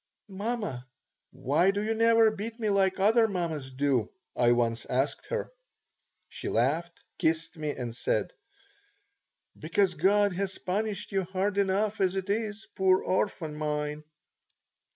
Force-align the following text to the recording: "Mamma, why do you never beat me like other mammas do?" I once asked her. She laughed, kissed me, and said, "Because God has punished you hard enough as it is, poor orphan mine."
"Mamma, 0.29 0.87
why 1.29 1.69
do 1.69 1.79
you 1.83 1.93
never 1.93 2.31
beat 2.31 2.59
me 2.59 2.71
like 2.71 2.99
other 2.99 3.27
mammas 3.27 3.69
do?" 3.69 4.11
I 4.35 4.51
once 4.51 4.87
asked 4.87 5.27
her. 5.27 5.51
She 6.27 6.49
laughed, 6.49 7.03
kissed 7.19 7.55
me, 7.55 7.69
and 7.75 7.95
said, 7.95 8.33
"Because 9.55 9.93
God 9.93 10.33
has 10.33 10.57
punished 10.57 11.11
you 11.11 11.25
hard 11.25 11.59
enough 11.59 12.01
as 12.01 12.15
it 12.15 12.31
is, 12.31 12.65
poor 12.75 13.03
orphan 13.03 13.55
mine." 13.55 14.03